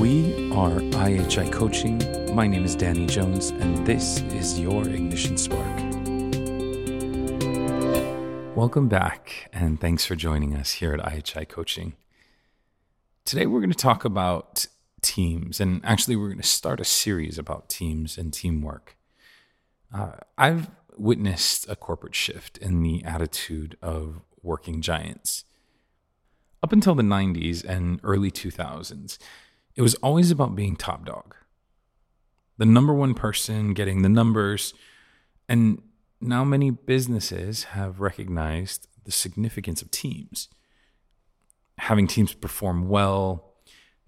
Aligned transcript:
IHI 0.00 1.52
Coaching. 1.52 2.34
My 2.34 2.46
name 2.46 2.64
is 2.64 2.74
Danny 2.74 3.04
Jones, 3.04 3.50
and 3.50 3.86
this 3.86 4.20
is 4.32 4.58
your 4.58 4.88
Ignition 4.88 5.36
Spark. 5.36 5.76
Welcome 8.56 8.88
back, 8.88 9.50
and 9.52 9.78
thanks 9.78 10.06
for 10.06 10.16
joining 10.16 10.56
us 10.56 10.72
here 10.72 10.94
at 10.94 11.00
IHI 11.00 11.46
Coaching. 11.50 11.96
Today, 13.26 13.44
we're 13.44 13.60
going 13.60 13.70
to 13.70 13.76
talk 13.76 14.06
about 14.06 14.66
teams, 15.02 15.60
and 15.60 15.84
actually, 15.84 16.16
we're 16.16 16.28
going 16.28 16.40
to 16.40 16.48
start 16.48 16.80
a 16.80 16.84
series 16.86 17.38
about 17.38 17.68
teams 17.68 18.16
and 18.16 18.32
teamwork. 18.32 18.96
Uh, 19.94 20.12
I've 20.38 20.70
witnessed 20.96 21.68
a 21.68 21.76
corporate 21.76 22.14
shift 22.14 22.56
in 22.56 22.82
the 22.82 23.04
attitude 23.04 23.76
of 23.82 24.22
working 24.42 24.80
giants. 24.80 25.44
Up 26.62 26.72
until 26.72 26.94
the 26.94 27.02
90s 27.02 27.62
and 27.62 28.00
early 28.02 28.30
2000s, 28.30 29.18
it 29.80 29.82
was 29.82 29.94
always 30.02 30.30
about 30.30 30.54
being 30.54 30.76
top 30.76 31.06
dog. 31.06 31.34
The 32.58 32.66
number 32.66 32.92
one 32.92 33.14
person 33.14 33.72
getting 33.72 34.02
the 34.02 34.10
numbers. 34.10 34.74
And 35.48 35.80
now 36.20 36.44
many 36.44 36.70
businesses 36.70 37.64
have 37.64 37.98
recognized 37.98 38.88
the 39.04 39.10
significance 39.10 39.80
of 39.80 39.90
teams. 39.90 40.50
Having 41.78 42.08
teams 42.08 42.34
perform 42.34 42.90
well. 42.90 43.54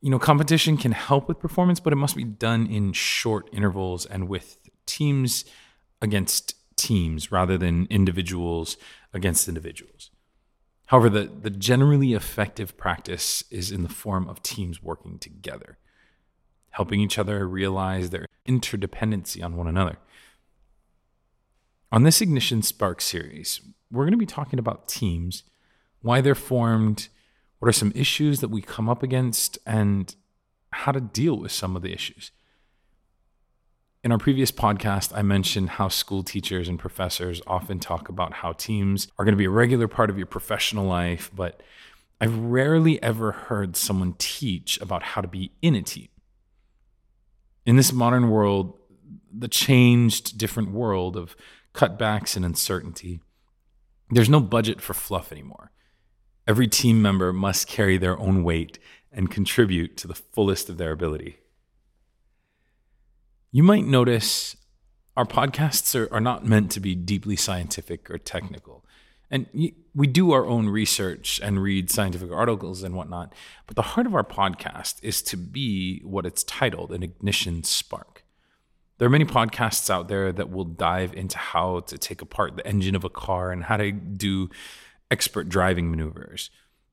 You 0.00 0.08
know, 0.08 0.20
competition 0.20 0.76
can 0.76 0.92
help 0.92 1.26
with 1.26 1.40
performance, 1.40 1.80
but 1.80 1.92
it 1.92 1.96
must 1.96 2.14
be 2.14 2.22
done 2.22 2.68
in 2.68 2.92
short 2.92 3.48
intervals 3.52 4.06
and 4.06 4.28
with 4.28 4.58
teams 4.86 5.44
against 6.00 6.54
teams 6.76 7.32
rather 7.32 7.58
than 7.58 7.88
individuals 7.90 8.76
against 9.12 9.48
individuals. 9.48 10.12
However, 10.86 11.10
the, 11.10 11.24
the 11.24 11.50
generally 11.50 12.12
effective 12.12 12.76
practice 12.76 13.42
is 13.50 13.72
in 13.72 13.82
the 13.82 13.88
form 13.88 14.28
of 14.28 14.42
teams 14.42 14.82
working 14.82 15.18
together, 15.18 15.78
helping 16.70 17.00
each 17.00 17.18
other 17.18 17.46
realize 17.48 18.10
their 18.10 18.26
interdependency 18.46 19.44
on 19.44 19.56
one 19.56 19.66
another. 19.66 19.98
On 21.90 22.04
this 22.04 22.20
Ignition 22.20 22.62
Spark 22.62 23.00
series, 23.00 23.60
we're 23.90 24.04
going 24.04 24.12
to 24.12 24.16
be 24.16 24.26
talking 24.26 24.58
about 24.58 24.88
teams, 24.88 25.42
why 26.02 26.20
they're 26.20 26.34
formed, 26.34 27.08
what 27.58 27.68
are 27.68 27.72
some 27.72 27.92
issues 27.94 28.40
that 28.40 28.48
we 28.48 28.62
come 28.62 28.88
up 28.88 29.02
against, 29.02 29.58
and 29.66 30.14
how 30.70 30.92
to 30.92 31.00
deal 31.00 31.36
with 31.38 31.52
some 31.52 31.74
of 31.74 31.82
the 31.82 31.92
issues. 31.92 32.30
In 34.06 34.12
our 34.12 34.18
previous 34.18 34.52
podcast, 34.52 35.10
I 35.16 35.22
mentioned 35.22 35.68
how 35.68 35.88
school 35.88 36.22
teachers 36.22 36.68
and 36.68 36.78
professors 36.78 37.42
often 37.44 37.80
talk 37.80 38.08
about 38.08 38.34
how 38.34 38.52
teams 38.52 39.08
are 39.18 39.24
going 39.24 39.32
to 39.32 39.36
be 39.36 39.46
a 39.46 39.50
regular 39.50 39.88
part 39.88 40.10
of 40.10 40.16
your 40.16 40.28
professional 40.28 40.84
life, 40.84 41.28
but 41.34 41.60
I've 42.20 42.38
rarely 42.38 43.02
ever 43.02 43.32
heard 43.32 43.74
someone 43.74 44.14
teach 44.16 44.80
about 44.80 45.02
how 45.02 45.22
to 45.22 45.26
be 45.26 45.50
in 45.60 45.74
a 45.74 45.82
team. 45.82 46.06
In 47.64 47.74
this 47.74 47.92
modern 47.92 48.30
world, 48.30 48.78
the 49.36 49.48
changed, 49.48 50.38
different 50.38 50.70
world 50.70 51.16
of 51.16 51.34
cutbacks 51.74 52.36
and 52.36 52.44
uncertainty, 52.44 53.18
there's 54.10 54.30
no 54.30 54.38
budget 54.38 54.80
for 54.80 54.94
fluff 54.94 55.32
anymore. 55.32 55.72
Every 56.46 56.68
team 56.68 57.02
member 57.02 57.32
must 57.32 57.66
carry 57.66 57.98
their 57.98 58.16
own 58.20 58.44
weight 58.44 58.78
and 59.10 59.32
contribute 59.32 59.96
to 59.96 60.06
the 60.06 60.14
fullest 60.14 60.68
of 60.68 60.78
their 60.78 60.92
ability. 60.92 61.40
You 63.52 63.62
might 63.62 63.86
notice 63.86 64.56
our 65.16 65.24
podcasts 65.24 65.98
are, 65.98 66.12
are 66.12 66.20
not 66.20 66.44
meant 66.44 66.70
to 66.72 66.80
be 66.80 66.94
deeply 66.94 67.36
scientific 67.36 68.10
or 68.10 68.18
technical. 68.18 68.84
And 69.30 69.46
we 69.94 70.06
do 70.06 70.32
our 70.32 70.46
own 70.46 70.68
research 70.68 71.40
and 71.42 71.62
read 71.62 71.90
scientific 71.90 72.30
articles 72.30 72.82
and 72.82 72.94
whatnot. 72.94 73.32
But 73.66 73.76
the 73.76 73.82
heart 73.82 74.06
of 74.06 74.14
our 74.14 74.24
podcast 74.24 74.96
is 75.02 75.22
to 75.22 75.36
be 75.36 76.00
what 76.04 76.26
it's 76.26 76.44
titled 76.44 76.92
an 76.92 77.02
ignition 77.02 77.64
spark. 77.64 78.24
There 78.98 79.06
are 79.06 79.10
many 79.10 79.24
podcasts 79.24 79.90
out 79.90 80.08
there 80.08 80.32
that 80.32 80.50
will 80.50 80.64
dive 80.64 81.12
into 81.14 81.38
how 81.38 81.80
to 81.80 81.98
take 81.98 82.22
apart 82.22 82.56
the 82.56 82.66
engine 82.66 82.94
of 82.94 83.04
a 83.04 83.10
car 83.10 83.50
and 83.50 83.64
how 83.64 83.76
to 83.78 83.90
do 83.90 84.48
expert 85.10 85.48
driving 85.48 85.90
maneuvers. 85.90 86.50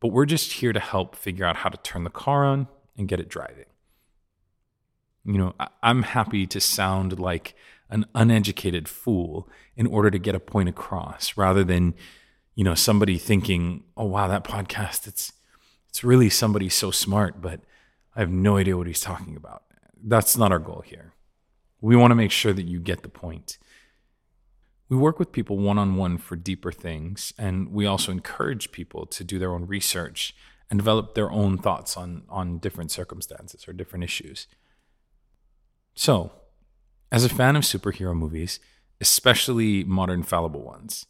But 0.00 0.08
we're 0.08 0.26
just 0.26 0.52
here 0.52 0.72
to 0.72 0.80
help 0.80 1.16
figure 1.16 1.44
out 1.44 1.56
how 1.56 1.70
to 1.70 1.78
turn 1.78 2.04
the 2.04 2.10
car 2.10 2.44
on 2.44 2.68
and 2.98 3.08
get 3.08 3.20
it 3.20 3.28
driving 3.28 3.64
you 5.26 5.38
know, 5.38 5.54
I'm 5.82 6.04
happy 6.04 6.46
to 6.46 6.60
sound 6.60 7.18
like 7.18 7.54
an 7.90 8.06
uneducated 8.14 8.88
fool 8.88 9.48
in 9.76 9.86
order 9.86 10.10
to 10.10 10.18
get 10.18 10.34
a 10.34 10.40
point 10.40 10.68
across 10.68 11.36
rather 11.36 11.64
than, 11.64 11.94
you 12.54 12.64
know, 12.64 12.74
somebody 12.74 13.18
thinking, 13.18 13.84
oh, 13.96 14.06
wow, 14.06 14.28
that 14.28 14.44
podcast, 14.44 15.06
it's, 15.06 15.32
it's 15.88 16.04
really 16.04 16.30
somebody 16.30 16.68
so 16.68 16.90
smart, 16.90 17.42
but 17.42 17.60
I 18.14 18.20
have 18.20 18.30
no 18.30 18.56
idea 18.56 18.76
what 18.76 18.86
he's 18.86 19.00
talking 19.00 19.36
about. 19.36 19.64
That's 20.02 20.36
not 20.36 20.52
our 20.52 20.58
goal 20.58 20.82
here. 20.86 21.12
We 21.80 21.96
want 21.96 22.12
to 22.12 22.16
make 22.16 22.30
sure 22.30 22.52
that 22.52 22.66
you 22.66 22.80
get 22.80 23.02
the 23.02 23.08
point. 23.08 23.58
We 24.88 24.96
work 24.96 25.18
with 25.18 25.32
people 25.32 25.58
one 25.58 25.78
on 25.78 25.96
one 25.96 26.18
for 26.18 26.36
deeper 26.36 26.70
things, 26.70 27.32
and 27.36 27.72
we 27.72 27.86
also 27.86 28.12
encourage 28.12 28.70
people 28.70 29.06
to 29.06 29.24
do 29.24 29.38
their 29.38 29.52
own 29.52 29.66
research 29.66 30.34
and 30.70 30.78
develop 30.78 31.14
their 31.14 31.30
own 31.30 31.58
thoughts 31.58 31.96
on, 31.96 32.22
on 32.28 32.58
different 32.58 32.90
circumstances 32.92 33.66
or 33.68 33.72
different 33.72 34.04
issues. 34.04 34.46
So, 35.96 36.30
as 37.10 37.24
a 37.24 37.30
fan 37.30 37.56
of 37.56 37.62
superhero 37.62 38.14
movies, 38.14 38.60
especially 39.00 39.82
modern 39.82 40.22
fallible 40.22 40.62
ones, 40.62 41.06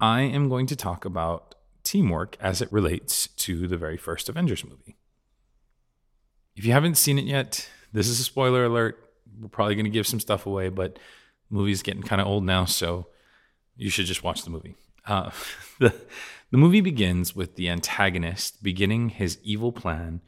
I 0.00 0.22
am 0.22 0.48
going 0.48 0.66
to 0.66 0.76
talk 0.76 1.04
about 1.04 1.56
teamwork 1.82 2.36
as 2.40 2.62
it 2.62 2.72
relates 2.72 3.26
to 3.26 3.66
the 3.66 3.76
very 3.76 3.96
first 3.96 4.28
Avengers 4.28 4.64
movie. 4.64 4.96
If 6.54 6.64
you 6.64 6.72
haven't 6.72 6.96
seen 6.96 7.18
it 7.18 7.24
yet, 7.24 7.68
this 7.92 8.06
is 8.08 8.20
a 8.20 8.24
spoiler 8.24 8.64
alert. 8.64 9.12
We're 9.40 9.48
probably 9.48 9.74
going 9.74 9.84
to 9.84 9.90
give 9.90 10.06
some 10.06 10.20
stuff 10.20 10.46
away, 10.46 10.68
but 10.68 10.94
the 11.50 11.56
movie's 11.56 11.82
getting 11.82 12.02
kind 12.02 12.20
of 12.20 12.28
old 12.28 12.44
now, 12.44 12.64
so 12.66 13.08
you 13.76 13.90
should 13.90 14.06
just 14.06 14.22
watch 14.22 14.44
the 14.44 14.50
movie. 14.50 14.76
Uh, 15.06 15.30
the, 15.80 15.92
the 16.52 16.56
movie 16.56 16.80
begins 16.80 17.34
with 17.34 17.56
the 17.56 17.68
antagonist 17.68 18.62
beginning 18.62 19.08
his 19.08 19.38
evil 19.42 19.72
plan, 19.72 20.20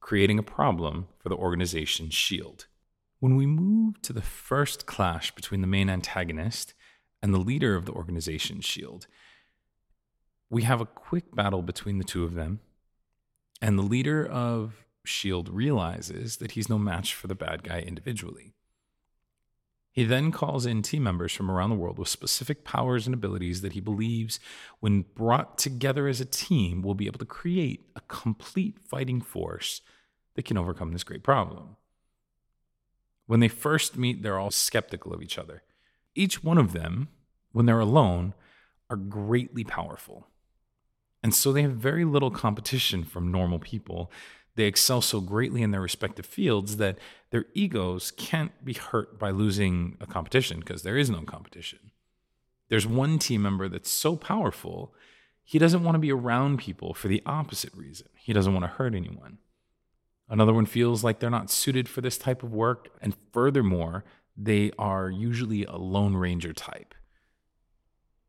creating 0.00 0.38
a 0.38 0.42
problem 0.42 1.08
for 1.18 1.28
the 1.28 1.36
organization 1.36 2.06
S.H.I.E.L.D. 2.06 2.64
When 3.24 3.36
we 3.36 3.46
move 3.46 4.02
to 4.02 4.12
the 4.12 4.20
first 4.20 4.84
clash 4.84 5.34
between 5.34 5.62
the 5.62 5.66
main 5.66 5.88
antagonist 5.88 6.74
and 7.22 7.32
the 7.32 7.38
leader 7.38 7.74
of 7.74 7.86
the 7.86 7.92
organization, 7.92 8.58
S.H.I.E.L.D., 8.58 9.06
we 10.50 10.64
have 10.64 10.82
a 10.82 10.84
quick 10.84 11.34
battle 11.34 11.62
between 11.62 11.96
the 11.96 12.04
two 12.04 12.24
of 12.24 12.34
them, 12.34 12.60
and 13.62 13.78
the 13.78 13.82
leader 13.82 14.26
of 14.26 14.84
S.H.I.E.L.D. 15.06 15.50
realizes 15.50 16.36
that 16.36 16.50
he's 16.50 16.68
no 16.68 16.78
match 16.78 17.14
for 17.14 17.26
the 17.26 17.34
bad 17.34 17.62
guy 17.62 17.78
individually. 17.78 18.52
He 19.90 20.04
then 20.04 20.30
calls 20.30 20.66
in 20.66 20.82
team 20.82 21.04
members 21.04 21.32
from 21.32 21.50
around 21.50 21.70
the 21.70 21.76
world 21.76 21.98
with 21.98 22.08
specific 22.08 22.62
powers 22.62 23.06
and 23.06 23.14
abilities 23.14 23.62
that 23.62 23.72
he 23.72 23.80
believes, 23.80 24.38
when 24.80 25.06
brought 25.14 25.56
together 25.56 26.08
as 26.08 26.20
a 26.20 26.26
team, 26.26 26.82
will 26.82 26.94
be 26.94 27.06
able 27.06 27.20
to 27.20 27.24
create 27.24 27.86
a 27.96 28.02
complete 28.02 28.76
fighting 28.86 29.22
force 29.22 29.80
that 30.34 30.44
can 30.44 30.58
overcome 30.58 30.92
this 30.92 31.04
great 31.04 31.22
problem. 31.22 31.78
When 33.26 33.40
they 33.40 33.48
first 33.48 33.96
meet, 33.96 34.22
they're 34.22 34.38
all 34.38 34.50
skeptical 34.50 35.12
of 35.12 35.22
each 35.22 35.38
other. 35.38 35.62
Each 36.14 36.44
one 36.44 36.58
of 36.58 36.72
them, 36.72 37.08
when 37.52 37.66
they're 37.66 37.80
alone, 37.80 38.34
are 38.90 38.96
greatly 38.96 39.64
powerful. 39.64 40.28
And 41.22 41.34
so 41.34 41.52
they 41.52 41.62
have 41.62 41.72
very 41.72 42.04
little 42.04 42.30
competition 42.30 43.02
from 43.02 43.32
normal 43.32 43.58
people. 43.58 44.12
They 44.56 44.64
excel 44.64 45.00
so 45.00 45.20
greatly 45.20 45.62
in 45.62 45.70
their 45.70 45.80
respective 45.80 46.26
fields 46.26 46.76
that 46.76 46.98
their 47.30 47.46
egos 47.54 48.10
can't 48.10 48.52
be 48.64 48.74
hurt 48.74 49.18
by 49.18 49.30
losing 49.30 49.96
a 50.00 50.06
competition 50.06 50.60
because 50.60 50.82
there 50.82 50.98
is 50.98 51.08
no 51.08 51.22
competition. 51.22 51.90
There's 52.68 52.86
one 52.86 53.18
team 53.18 53.42
member 53.42 53.68
that's 53.68 53.90
so 53.90 54.16
powerful, 54.16 54.94
he 55.44 55.58
doesn't 55.58 55.84
want 55.84 55.94
to 55.94 56.00
be 56.00 56.10
around 56.10 56.58
people 56.58 56.94
for 56.94 57.08
the 57.08 57.22
opposite 57.26 57.74
reason. 57.74 58.08
He 58.16 58.32
doesn't 58.32 58.52
want 58.52 58.64
to 58.64 58.70
hurt 58.70 58.94
anyone. 58.94 59.38
Another 60.28 60.54
one 60.54 60.66
feels 60.66 61.04
like 61.04 61.18
they're 61.18 61.30
not 61.30 61.50
suited 61.50 61.88
for 61.88 62.00
this 62.00 62.18
type 62.18 62.42
of 62.42 62.52
work. 62.52 62.88
And 63.02 63.14
furthermore, 63.32 64.04
they 64.36 64.72
are 64.78 65.10
usually 65.10 65.64
a 65.64 65.76
Lone 65.76 66.16
Ranger 66.16 66.52
type. 66.52 66.94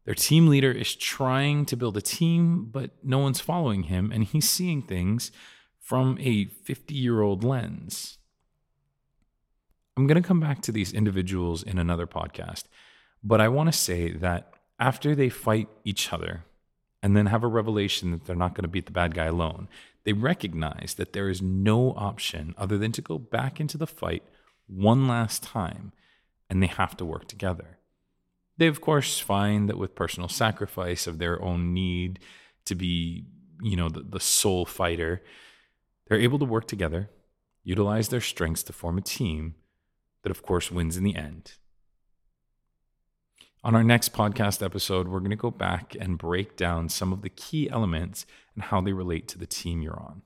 Their 0.05 0.13
team 0.13 0.47
leader 0.47 0.71
is 0.71 0.95
trying 0.95 1.65
to 1.65 1.75
build 1.75 1.97
a 1.97 2.01
team, 2.01 2.65
but 2.71 2.91
no 3.03 3.17
one's 3.17 3.39
following 3.39 3.83
him, 3.83 4.11
and 4.11 4.23
he's 4.23 4.47
seeing 4.47 4.83
things 4.83 5.31
from 5.79 6.17
a 6.19 6.45
50 6.45 6.93
year 6.93 7.21
old 7.21 7.43
lens. 7.43 8.19
I'm 9.97 10.07
going 10.07 10.21
to 10.21 10.27
come 10.27 10.39
back 10.39 10.61
to 10.63 10.71
these 10.71 10.93
individuals 10.93 11.63
in 11.63 11.79
another 11.79 12.05
podcast, 12.05 12.65
but 13.23 13.41
I 13.41 13.47
want 13.47 13.71
to 13.71 13.77
say 13.77 14.11
that 14.11 14.53
after 14.79 15.15
they 15.15 15.29
fight 15.29 15.69
each 15.85 16.11
other 16.11 16.43
and 17.05 17.15
then 17.15 17.27
have 17.27 17.43
a 17.43 17.47
revelation 17.47 18.09
that 18.09 18.25
they're 18.25 18.35
not 18.35 18.55
going 18.55 18.63
to 18.63 18.67
beat 18.67 18.87
the 18.87 18.91
bad 18.91 19.13
guy 19.13 19.25
alone, 19.25 19.67
they 20.05 20.11
recognize 20.11 20.95
that 20.97 21.13
there 21.13 21.29
is 21.29 21.39
no 21.39 21.93
option 21.95 22.55
other 22.57 22.79
than 22.79 22.91
to 22.91 22.99
go 22.99 23.19
back 23.19 23.59
into 23.59 23.77
the 23.77 23.85
fight 23.85 24.23
one 24.65 25.07
last 25.07 25.43
time, 25.43 25.91
and 26.49 26.63
they 26.63 26.67
have 26.67 26.97
to 26.97 27.05
work 27.05 27.27
together. 27.27 27.77
They, 28.57 28.65
of 28.65 28.81
course, 28.81 29.19
find 29.19 29.69
that 29.69 29.77
with 29.77 29.93
personal 29.93 30.29
sacrifice 30.29 31.05
of 31.05 31.19
their 31.19 31.39
own 31.43 31.75
need 31.75 32.17
to 32.65 32.73
be, 32.73 33.27
you 33.61 33.75
know, 33.75 33.87
the, 33.87 34.01
the 34.01 34.19
sole 34.19 34.65
fighter, 34.65 35.21
they're 36.07 36.17
able 36.19 36.39
to 36.39 36.45
work 36.45 36.67
together. 36.67 37.11
utilize 37.63 38.09
their 38.09 38.19
strengths 38.19 38.63
to 38.63 38.73
form 38.73 38.97
a 38.97 39.01
team 39.01 39.53
that, 40.23 40.31
of 40.31 40.41
course, 40.41 40.71
wins 40.71 40.97
in 40.97 41.03
the 41.03 41.15
end. 41.15 41.53
On 43.65 43.73
our 43.73 43.83
next 43.83 44.13
podcast 44.13 44.63
episode, 44.63 45.07
we're 45.07 45.21
going 45.21 45.31
to 45.31 45.35
go 45.35 45.49
back 45.49 45.95
and 45.99 46.19
break 46.19 46.55
down 46.55 46.87
some 46.87 47.11
of 47.11 47.23
the 47.23 47.31
key 47.31 47.67
elements 47.67 48.27
and 48.53 48.65
how 48.65 48.79
they 48.79 48.93
relate 48.93 49.27
to 49.29 49.39
the 49.39 49.47
team 49.47 49.81
you're 49.81 49.99
on. 49.99 50.21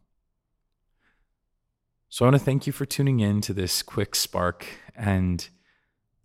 So, 2.10 2.26
I 2.26 2.28
want 2.28 2.38
to 2.38 2.44
thank 2.44 2.68
you 2.68 2.74
for 2.74 2.86
tuning 2.86 3.22
in 3.22 3.40
to 3.40 3.54
this 3.54 3.82
quick 3.82 4.14
spark. 4.14 4.66
And 4.94 5.48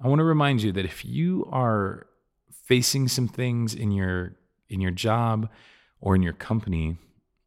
I 0.02 0.08
want 0.08 0.18
to 0.18 0.24
remind 0.24 0.64
you 0.64 0.72
that 0.72 0.84
if 0.84 1.04
you 1.04 1.48
are 1.52 2.08
facing 2.64 3.06
some 3.06 3.28
things 3.28 3.76
in 3.76 3.92
your 3.92 4.34
in 4.68 4.80
your 4.80 4.90
job 4.90 5.48
or 6.00 6.16
in 6.16 6.22
your 6.22 6.32
company 6.32 6.96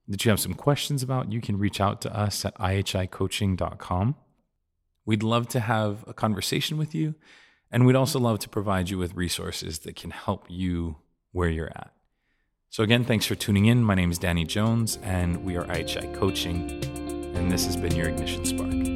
that 0.08 0.24
you 0.24 0.30
have 0.30 0.40
some 0.40 0.54
questions 0.54 1.04
about, 1.04 1.34
you 1.34 1.42
can 1.42 1.60
reach 1.60 1.82
out 1.82 2.00
to 2.04 2.18
us 2.18 2.46
at 2.46 2.58
ihicoaching.com. 2.58 4.16
We'd 5.06 5.24
love 5.24 5.50
to 5.50 5.60
have 5.60 6.06
a 6.08 6.14
conversation 6.14 6.78
with 6.78 6.96
you, 6.96 7.16
and 7.72 7.86
we'd 7.86 7.96
also 7.96 8.20
love 8.20 8.40
to 8.40 8.50
provide 8.50 8.90
you 8.90 8.98
with 8.98 9.16
resources 9.16 9.80
that 9.80 9.96
can 9.96 10.12
help 10.12 10.46
you 10.50 10.98
where 11.32 11.50
you're 11.50 11.68
at. 11.68 11.92
So, 12.70 12.84
again, 12.84 13.04
thanks 13.04 13.26
for 13.26 13.36
tuning 13.36 13.66
in. 13.66 13.84
My 13.84 13.96
name 13.96 14.12
is 14.12 14.20
Danny 14.20 14.44
Jones, 14.44 15.00
and 15.02 15.44
we 15.46 15.56
are 15.56 15.66
IHI 15.66 16.14
Coaching, 16.16 16.70
and 17.36 17.52
this 17.52 17.66
has 17.66 17.78
been 17.78 17.96
your 17.96 18.10
Ignition 18.10 18.46
Spark. 18.46 18.87